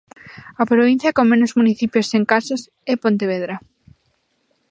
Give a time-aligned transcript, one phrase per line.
[0.61, 2.61] A provincia con menos municipios sen casos
[2.91, 3.55] é Pontevedra.